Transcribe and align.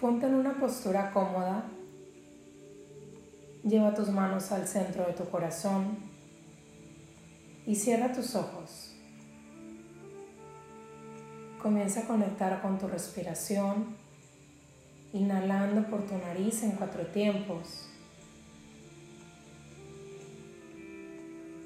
Ponte 0.00 0.26
en 0.26 0.34
una 0.34 0.54
postura 0.54 1.10
cómoda. 1.10 1.64
Lleva 3.64 3.94
tus 3.94 4.08
manos 4.10 4.52
al 4.52 4.68
centro 4.68 5.04
de 5.04 5.12
tu 5.12 5.28
corazón 5.28 5.98
y 7.66 7.74
cierra 7.74 8.12
tus 8.12 8.36
ojos. 8.36 8.94
Comienza 11.60 12.00
a 12.00 12.06
conectar 12.06 12.62
con 12.62 12.78
tu 12.78 12.86
respiración, 12.86 13.96
inhalando 15.12 15.90
por 15.90 16.06
tu 16.06 16.16
nariz 16.16 16.62
en 16.62 16.72
cuatro 16.72 17.04
tiempos. 17.06 17.88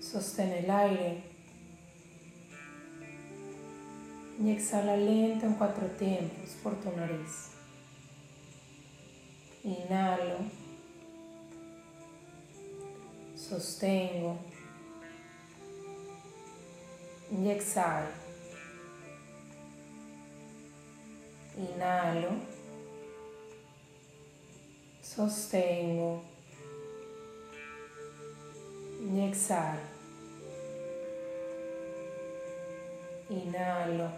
Sostén 0.00 0.50
el 0.50 0.70
aire 0.70 1.22
y 4.38 4.50
exhala 4.50 4.98
lento 4.98 5.46
en 5.46 5.54
cuatro 5.54 5.86
tiempos 5.86 6.50
por 6.62 6.74
tu 6.76 6.94
nariz. 6.94 7.57
Inhalo, 9.68 10.38
sostengo. 13.36 14.38
Y 17.30 17.50
exhalo. 17.50 18.08
Inhalo, 21.58 22.30
sostengo. 25.02 26.22
Y 29.02 29.20
exhalo. 29.20 29.80
Inhalo, 33.28 34.10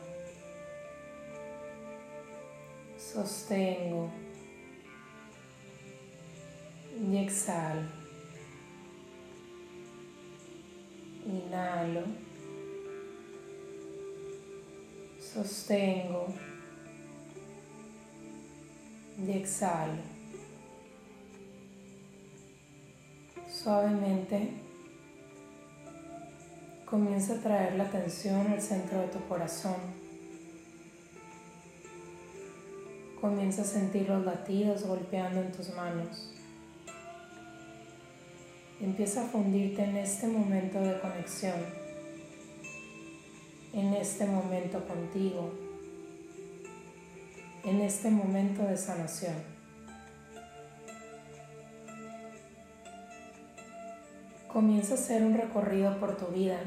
sostengo 2.97 4.30
y 7.11 7.19
exhalo. 7.19 7.83
Inhalo, 11.27 12.03
sostengo 15.19 16.29
y 19.19 19.33
exhalo. 19.33 20.03
Suavemente 23.49 24.53
comienza 26.87 27.35
a 27.35 27.41
traer 27.41 27.75
la 27.75 27.85
atención 27.85 28.47
al 28.47 28.63
centro 28.63 29.01
de 29.01 29.09
tu 29.09 29.19
corazón. 29.27 29.77
Comienza 33.21 33.63
a 33.63 33.65
sentir 33.65 34.09
los 34.09 34.25
latidos 34.25 34.85
golpeando 34.85 35.41
en 35.41 35.53
tus 35.53 35.75
manos. 35.75 36.40
Empieza 38.81 39.25
a 39.25 39.29
fundirte 39.29 39.85
en 39.85 39.95
este 39.99 40.27
momento 40.27 40.81
de 40.81 40.99
conexión, 41.01 41.61
en 43.75 43.93
este 43.93 44.25
momento 44.25 44.83
contigo, 44.89 45.51
en 47.63 47.83
este 47.83 48.11
momento 48.11 48.63
de 48.63 48.79
sanación. 48.79 49.35
Comienza 54.51 54.95
a 54.95 54.97
hacer 54.97 55.25
un 55.25 55.35
recorrido 55.35 56.01
por 56.01 56.17
tu 56.17 56.29
vida, 56.29 56.59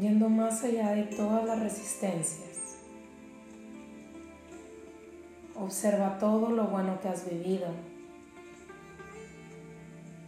yendo 0.00 0.30
más 0.30 0.64
allá 0.64 0.92
de 0.92 1.02
todas 1.02 1.44
las 1.44 1.60
resistencias. 1.60 2.78
Observa 5.54 6.18
todo 6.18 6.50
lo 6.50 6.68
bueno 6.68 6.98
que 7.02 7.08
has 7.08 7.28
vivido 7.30 7.95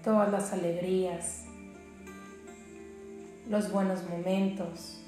todas 0.03 0.31
las 0.31 0.53
alegrías, 0.53 1.45
los 3.49 3.73
buenos 3.73 4.09
momentos, 4.09 5.01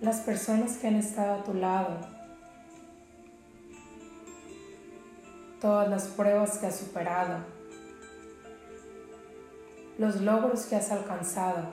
las 0.00 0.20
personas 0.20 0.76
que 0.78 0.88
han 0.88 0.96
estado 0.96 1.40
a 1.40 1.44
tu 1.44 1.54
lado, 1.54 2.00
todas 5.60 5.88
las 5.88 6.06
pruebas 6.06 6.58
que 6.58 6.66
has 6.66 6.76
superado, 6.76 7.38
los 9.98 10.20
logros 10.20 10.66
que 10.66 10.76
has 10.76 10.90
alcanzado, 10.92 11.66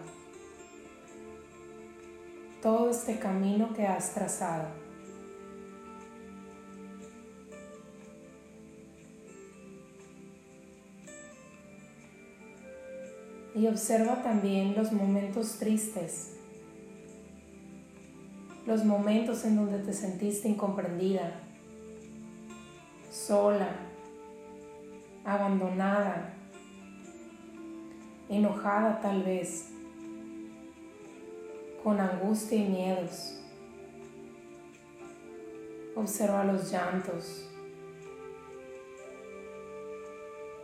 todo 2.62 2.90
este 2.90 3.20
camino 3.20 3.74
que 3.74 3.86
has 3.86 4.14
trazado. 4.14 4.85
Y 13.56 13.68
observa 13.68 14.22
también 14.22 14.76
los 14.76 14.92
momentos 14.92 15.58
tristes, 15.58 16.36
los 18.68 18.84
momentos 18.84 19.46
en 19.46 19.56
donde 19.56 19.80
te 19.80 19.94
sentiste 19.94 20.50
incomprendida, 20.50 21.40
sola, 23.10 23.70
abandonada, 25.24 26.34
enojada 28.28 29.00
tal 29.00 29.24
vez, 29.24 29.70
con 31.82 32.02
angustia 32.02 32.58
y 32.58 32.68
miedos. 32.68 33.40
Observa 35.96 36.44
los 36.44 36.70
llantos, 36.70 37.50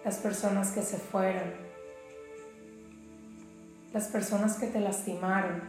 las 0.03 0.17
personas 0.17 0.71
que 0.71 0.81
se 0.81 0.97
fueron 0.97 1.70
las 3.93 4.07
personas 4.07 4.57
que 4.57 4.67
te 4.67 4.79
lastimaron, 4.79 5.61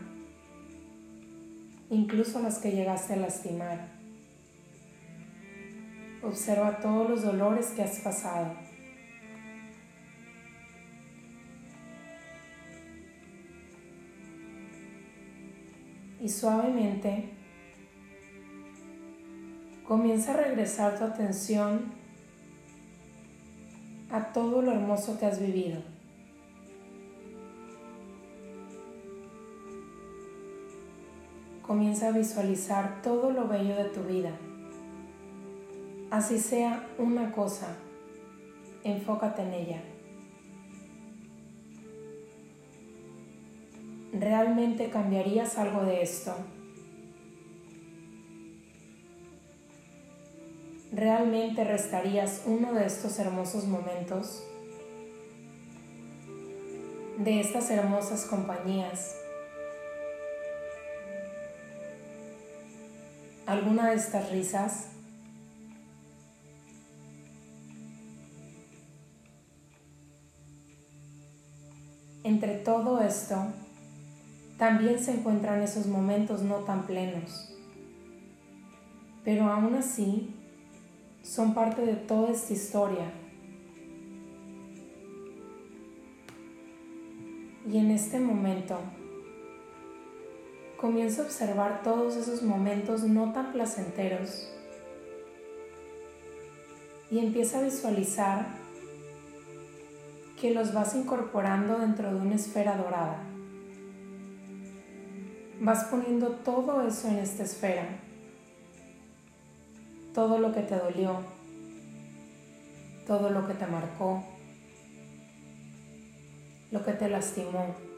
incluso 1.91 2.41
las 2.41 2.59
que 2.59 2.71
llegaste 2.71 3.15
a 3.15 3.17
lastimar. 3.17 3.89
Observa 6.23 6.79
todos 6.79 7.11
los 7.11 7.23
dolores 7.23 7.67
que 7.69 7.83
has 7.83 7.99
pasado. 7.99 8.55
Y 16.21 16.29
suavemente 16.29 17.31
comienza 19.85 20.35
a 20.35 20.37
regresar 20.37 20.97
tu 20.97 21.05
atención 21.05 21.93
a 24.13 24.33
todo 24.33 24.63
lo 24.63 24.71
hermoso 24.71 25.19
que 25.19 25.27
has 25.27 25.41
vivido. 25.41 25.83
Comienza 31.73 32.09
a 32.09 32.11
visualizar 32.11 33.01
todo 33.01 33.31
lo 33.31 33.49
bello 33.49 33.75
de 33.75 33.85
tu 33.85 34.03
vida. 34.03 34.33
Así 36.11 36.39
sea 36.39 36.87
una 36.99 37.33
cosa, 37.33 37.79
enfócate 38.85 39.41
en 39.41 39.55
ella. 39.55 39.83
¿Realmente 44.13 44.91
cambiarías 44.91 45.57
algo 45.57 45.83
de 45.87 46.03
esto? 46.03 46.35
¿Realmente 50.93 51.65
restarías 51.65 52.43
uno 52.45 52.75
de 52.75 52.85
estos 52.85 53.19
hermosos 53.19 53.67
momentos? 53.67 54.45
De 57.17 57.41
estas 57.41 57.71
hermosas 57.71 58.27
compañías 58.27 59.22
alguna 63.47 63.91
de 63.91 63.97
estas 63.97 64.31
risas? 64.31 64.89
Entre 72.25 72.55
todo 72.59 73.01
esto, 73.01 73.37
también 74.59 75.01
se 75.01 75.13
encuentran 75.13 75.61
esos 75.61 75.87
momentos 75.87 76.43
no 76.43 76.59
tan 76.59 76.87
plenos, 76.87 77.53
pero 79.25 79.47
aún 79.47 79.75
así 79.75 80.33
son 81.23 81.53
parte 81.53 81.85
de 81.85 81.95
toda 81.95 82.31
esta 82.31 82.53
historia. 82.53 83.11
Y 87.69 87.79
en 87.79 87.91
este 87.91 88.21
momento, 88.21 88.79
comienza 90.83 91.23
a 91.23 91.27
observar 91.27 91.83
todos 91.85 92.17
esos 92.17 92.43
momentos 92.43 93.05
no 93.05 93.33
tan 93.33 93.53
placenteros 93.53 94.49
y 97.09 97.21
empieza 97.21 97.61
a 97.61 97.63
visualizar 97.63 98.47
que 100.41 100.51
los 100.51 100.75
vas 100.75 100.97
incorporando 100.97 101.79
dentro 101.79 102.13
de 102.13 102.17
una 102.17 102.35
esfera 102.35 102.77
dorada. 102.77 103.23
Vas 105.61 105.85
poniendo 105.85 106.31
todo 106.31 106.85
eso 106.85 107.07
en 107.07 107.19
esta 107.19 107.45
esfera 107.45 107.87
todo 110.13 110.39
lo 110.39 110.53
que 110.53 110.63
te 110.63 110.77
dolió, 110.77 111.21
todo 113.07 113.31
lo 113.31 113.47
que 113.47 113.55
te 113.55 113.67
marcó, 113.67 114.25
lo 116.73 116.85
que 116.85 116.93
te 116.93 117.09
lastimó. 117.09 117.92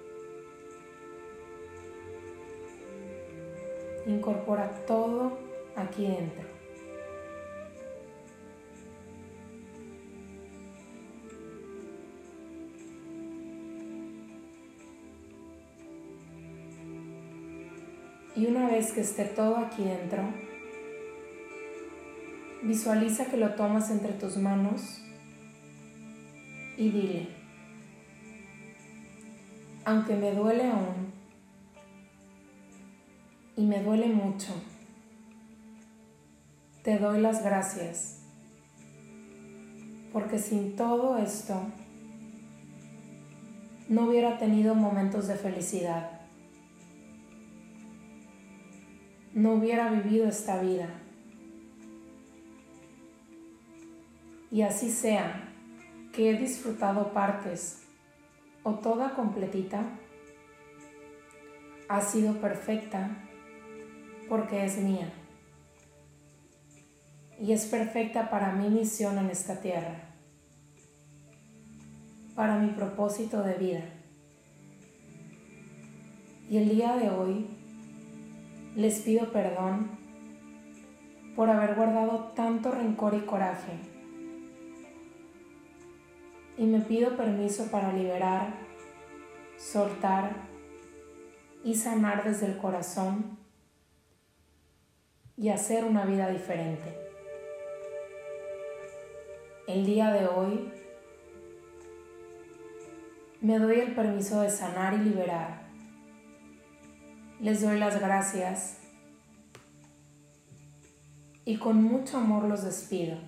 Incorpora 4.06 4.70
todo 4.86 5.38
aquí 5.76 6.06
dentro. 6.06 6.54
Y 18.36 18.46
una 18.46 18.68
vez 18.68 18.92
que 18.92 19.00
esté 19.00 19.26
todo 19.26 19.56
aquí 19.56 19.84
dentro, 19.84 20.22
visualiza 22.62 23.26
que 23.26 23.36
lo 23.36 23.54
tomas 23.54 23.90
entre 23.90 24.12
tus 24.12 24.36
manos 24.36 25.00
y 26.76 26.90
dile, 26.90 27.28
aunque 29.84 30.16
me 30.16 30.32
duele 30.32 30.64
aún, 30.64 31.13
y 33.56 33.64
me 33.64 33.82
duele 33.82 34.08
mucho, 34.08 34.52
te 36.82 36.98
doy 36.98 37.20
las 37.20 37.42
gracias, 37.42 38.20
porque 40.12 40.38
sin 40.38 40.76
todo 40.76 41.16
esto 41.18 41.54
no 43.88 44.06
hubiera 44.08 44.38
tenido 44.38 44.74
momentos 44.74 45.28
de 45.28 45.36
felicidad. 45.36 46.10
No 49.34 49.54
hubiera 49.54 49.90
vivido 49.90 50.28
esta 50.28 50.60
vida. 50.60 50.88
Y 54.50 54.62
así 54.62 54.90
sea 54.90 55.52
que 56.12 56.30
he 56.30 56.38
disfrutado 56.38 57.12
partes 57.12 57.82
o 58.62 58.74
toda 58.74 59.14
completita, 59.14 59.84
ha 61.88 62.00
sido 62.00 62.40
perfecta 62.40 63.10
porque 64.28 64.64
es 64.64 64.78
mía. 64.78 65.12
Y 67.40 67.52
es 67.52 67.66
perfecta 67.66 68.30
para 68.30 68.52
mi 68.52 68.68
misión 68.68 69.18
en 69.18 69.30
esta 69.30 69.60
tierra, 69.60 69.96
para 72.34 72.58
mi 72.58 72.68
propósito 72.70 73.42
de 73.42 73.54
vida. 73.54 73.84
Y 76.48 76.58
el 76.58 76.68
día 76.68 76.96
de 76.96 77.10
hoy 77.10 77.46
les 78.76 79.00
pido 79.00 79.32
perdón 79.32 79.90
por 81.34 81.50
haber 81.50 81.74
guardado 81.74 82.32
tanto 82.36 82.70
rencor 82.70 83.14
y 83.14 83.20
coraje. 83.20 83.72
Y 86.56 86.66
me 86.66 86.80
pido 86.80 87.16
permiso 87.16 87.70
para 87.70 87.92
liberar, 87.92 88.54
soltar 89.58 90.36
y 91.64 91.74
sanar 91.74 92.22
desde 92.22 92.46
el 92.46 92.58
corazón 92.58 93.44
y 95.36 95.48
hacer 95.48 95.84
una 95.84 96.04
vida 96.04 96.28
diferente. 96.31 96.98
El 99.66 99.86
día 99.86 100.12
de 100.12 100.26
hoy 100.26 100.70
me 103.40 103.58
doy 103.58 103.81
el 103.81 103.94
permiso 103.94 104.40
de 104.40 104.50
sanar 104.50 104.94
y 104.94 104.98
liberar 104.98 105.64
les 107.44 107.60
doy 107.60 107.78
las 107.78 108.00
gracias 108.00 108.78
y 111.44 111.58
con 111.58 111.82
mucho 111.82 112.16
amor 112.16 112.44
los 112.44 112.64
despido. 112.64 113.19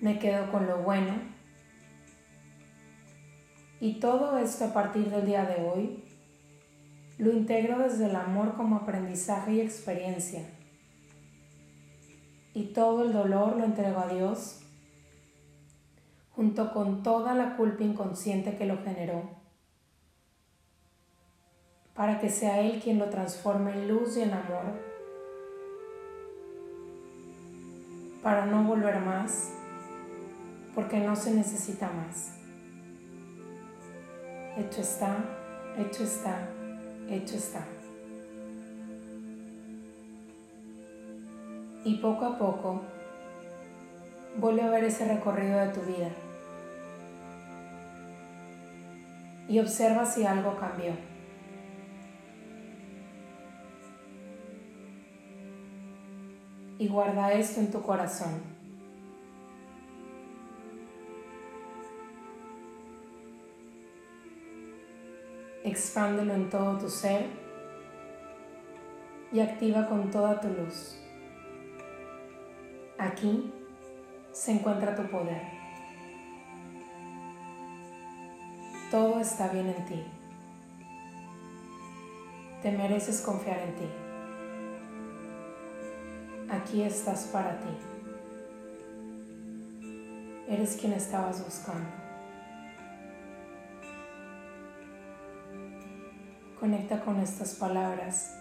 Me 0.00 0.20
quedo 0.20 0.50
con 0.52 0.68
lo 0.68 0.78
bueno 0.82 1.14
y 3.80 3.94
todo 3.94 4.38
esto 4.38 4.66
a 4.66 4.72
partir 4.72 5.10
del 5.10 5.26
día 5.26 5.44
de 5.44 5.64
hoy 5.64 6.04
lo 7.20 7.30
integro 7.32 7.78
desde 7.78 8.06
el 8.06 8.16
amor 8.16 8.56
como 8.56 8.76
aprendizaje 8.76 9.52
y 9.52 9.60
experiencia. 9.60 10.42
Y 12.54 12.72
todo 12.72 13.04
el 13.04 13.12
dolor 13.12 13.56
lo 13.56 13.64
entrego 13.64 14.00
a 14.00 14.08
Dios 14.08 14.60
junto 16.34 16.72
con 16.72 17.02
toda 17.02 17.34
la 17.34 17.56
culpa 17.56 17.84
inconsciente 17.84 18.56
que 18.56 18.66
lo 18.66 18.82
generó 18.82 19.40
para 22.00 22.18
que 22.18 22.30
sea 22.30 22.60
Él 22.60 22.80
quien 22.82 22.98
lo 22.98 23.10
transforme 23.10 23.72
en 23.72 23.88
luz 23.88 24.16
y 24.16 24.22
en 24.22 24.32
amor, 24.32 24.64
para 28.22 28.46
no 28.46 28.64
volver 28.64 29.00
más, 29.00 29.52
porque 30.74 30.98
no 31.00 31.14
se 31.14 31.34
necesita 31.34 31.90
más. 31.90 32.36
Hecho 34.56 34.80
está, 34.80 35.14
hecho 35.76 36.04
está, 36.04 36.48
hecho 37.10 37.36
está. 37.36 37.66
Y 41.84 41.96
poco 41.96 42.24
a 42.24 42.38
poco, 42.38 42.82
vuelve 44.36 44.62
a 44.62 44.70
ver 44.70 44.84
ese 44.84 45.06
recorrido 45.06 45.58
de 45.58 45.68
tu 45.68 45.80
vida 45.80 46.10
y 49.48 49.58
observa 49.58 50.06
si 50.06 50.24
algo 50.24 50.56
cambió. 50.58 50.94
y 56.80 56.88
guarda 56.88 57.34
esto 57.34 57.60
en 57.60 57.70
tu 57.70 57.82
corazón. 57.82 58.59
Expándelo 65.70 66.34
en 66.34 66.50
todo 66.50 66.78
tu 66.78 66.88
ser 66.88 67.26
y 69.32 69.40
activa 69.40 69.86
con 69.88 70.10
toda 70.10 70.40
tu 70.40 70.48
luz. 70.48 70.98
Aquí 72.98 73.52
se 74.32 74.52
encuentra 74.52 74.94
tu 74.94 75.04
poder. 75.04 75.42
Todo 78.90 79.20
está 79.20 79.48
bien 79.48 79.68
en 79.68 79.84
ti. 79.86 80.04
Te 82.62 82.72
mereces 82.72 83.20
confiar 83.20 83.60
en 83.60 83.74
ti 83.76 83.86
aquí 86.50 86.82
estás 86.82 87.24
para 87.32 87.58
ti. 87.60 87.68
Eres 90.48 90.76
quien 90.76 90.92
estabas 90.92 91.44
buscando. 91.44 91.88
Conecta 96.60 97.00
con 97.00 97.18
estas 97.18 97.54
palabras 97.54 98.36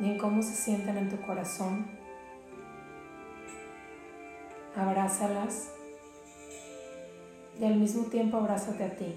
y 0.00 0.10
en 0.10 0.18
cómo 0.18 0.42
se 0.42 0.52
sienten 0.52 0.98
en 0.98 1.08
tu 1.08 1.20
corazón. 1.22 1.86
Abrázalas 4.76 5.70
y 7.58 7.64
al 7.64 7.76
mismo 7.76 8.06
tiempo 8.06 8.36
abrázate 8.36 8.84
a 8.84 8.96
ti. 8.96 9.14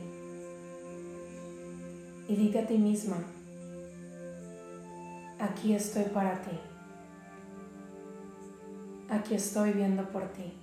Y 2.29 2.35
dite 2.35 2.59
a 2.59 2.67
ti 2.67 2.77
misma, 2.77 3.17
aquí 5.39 5.73
estoy 5.73 6.03
para 6.03 6.41
ti 6.41 6.59
aquí 9.09 9.35
estoy 9.35 9.73
viendo 9.73 10.09
por 10.09 10.27
ti. 10.33 10.53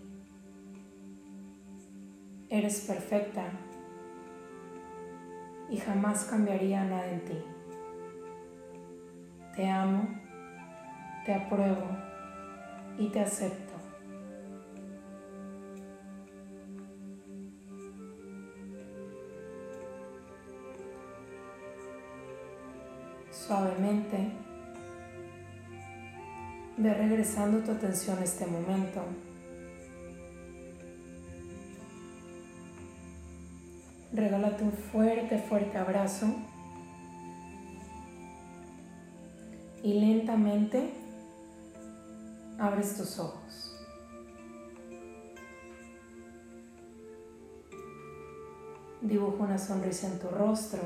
Eres 2.48 2.80
perfecta 2.80 3.50
y 5.74 5.76
jamás 5.76 6.26
cambiaría 6.26 6.84
nada 6.84 7.10
en 7.10 7.24
ti. 7.24 7.44
Te 9.56 9.68
amo, 9.68 10.08
te 11.26 11.34
apruebo 11.34 11.88
y 12.96 13.08
te 13.08 13.18
acepto. 13.18 13.74
Suavemente 23.32 24.32
Ve 26.76 26.92
regresando 26.94 27.58
tu 27.60 27.72
atención 27.72 28.18
a 28.18 28.24
este 28.24 28.46
momento. 28.46 29.00
Regálate 34.14 34.64
un 34.64 34.72
fuerte, 34.72 35.38
fuerte 35.38 35.76
abrazo. 35.76 36.26
Y 39.82 40.00
lentamente 40.00 40.94
abres 42.58 42.96
tus 42.96 43.18
ojos. 43.18 43.76
Dibuja 49.02 49.44
una 49.44 49.58
sonrisa 49.58 50.06
en 50.06 50.18
tu 50.18 50.28
rostro. 50.28 50.80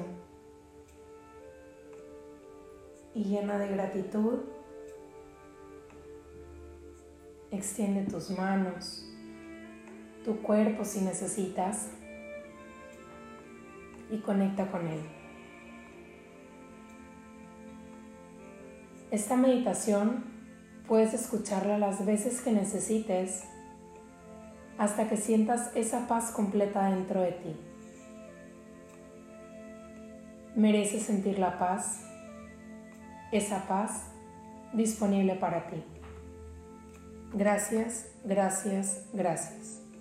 y 3.19 3.25
llena 3.25 3.59
de 3.59 3.67
gratitud, 3.67 4.39
extiende 7.51 8.09
tus 8.09 8.31
manos, 8.31 9.05
tu 10.25 10.41
cuerpo 10.41 10.85
si 10.85 11.01
necesitas 11.01 11.89
y 14.11 14.19
conecta 14.19 14.71
con 14.71 14.87
él. 14.87 15.01
Esta 19.11 19.37
meditación 19.37 20.25
puedes 20.87 21.15
escucharla 21.15 21.79
las 21.79 22.05
veces 22.05 22.41
que 22.41 22.53
necesites 22.53 23.45
hasta 24.79 25.09
que 25.09 25.17
sientas 25.17 25.71
esa 25.75 26.07
paz 26.07 26.31
completa 26.31 26.91
dentro 26.91 27.21
de 27.21 27.33
ti. 27.33 27.57
Mereces 30.55 31.03
sentir 31.03 31.39
la 31.39 31.59
paz, 31.59 32.03
esa 33.33 33.67
paz 33.67 34.11
disponible 34.73 35.35
para 35.35 35.67
ti. 35.67 35.83
Gracias, 37.33 38.07
gracias, 38.25 39.07
gracias. 39.13 39.78